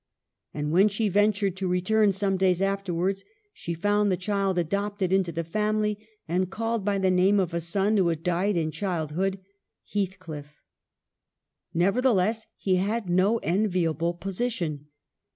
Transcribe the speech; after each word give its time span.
And 0.51 0.71
when 0.71 0.87
she 0.87 1.09
ventured 1.09 1.55
to 1.57 1.67
return 1.67 2.11
some 2.11 2.35
days 2.35 2.59
afterwards, 2.59 3.23
she 3.53 3.75
found 3.75 4.11
the 4.11 4.17
child 4.17 4.57
adopted 4.57 5.13
into 5.13 5.31
the 5.31 5.43
family, 5.43 5.99
and 6.27 6.49
called 6.49 6.83
by 6.83 6.97
the 6.97 7.11
name 7.11 7.39
of 7.39 7.53
a 7.53 7.61
son 7.61 7.97
who 7.97 8.07
had 8.07 8.23
died 8.23 8.57
in 8.57 8.71
childhood— 8.71 9.37
Heathcliff. 9.93 10.55
Nevertheless, 11.75 12.47
he 12.57 12.77
had 12.77 13.11
no 13.11 13.37
enviable 13.43 14.15
position. 14.15 14.87